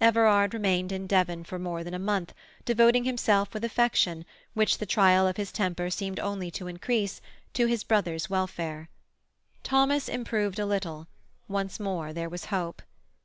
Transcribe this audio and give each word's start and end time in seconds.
Everard 0.00 0.54
remained 0.54 0.92
in 0.92 1.08
Devon 1.08 1.42
for 1.42 1.58
more 1.58 1.82
than 1.82 1.92
a 1.92 1.98
month, 1.98 2.32
devoting 2.64 3.02
himself 3.02 3.52
with 3.52 3.64
affection, 3.64 4.24
which 4.54 4.78
the 4.78 4.86
trial 4.86 5.26
of 5.26 5.36
his 5.36 5.50
temper 5.50 5.90
seemed 5.90 6.20
only 6.20 6.52
to 6.52 6.68
increase, 6.68 7.20
to 7.54 7.66
his 7.66 7.82
brother's 7.82 8.30
welfare. 8.30 8.88
Thomas 9.64 10.08
improved 10.08 10.60
a 10.60 10.66
little; 10.66 11.08
once 11.48 11.80
more 11.80 12.12
there 12.12 12.28
was 12.28 12.44
hope. 12.44 12.82